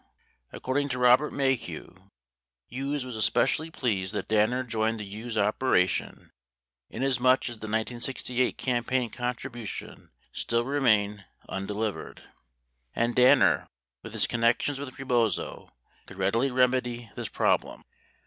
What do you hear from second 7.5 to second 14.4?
the 1968 campaign contribution still remained un delivered, and Danner, with his